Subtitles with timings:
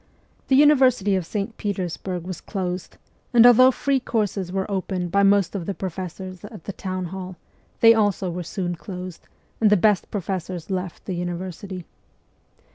[0.47, 1.55] The university of St.
[1.57, 2.97] Petersburg was closed,
[3.35, 7.35] and although free courses were opened by most of the professors at the Town Hall,
[7.81, 9.27] they also were soon closed,
[9.59, 11.85] and the best professors left the university.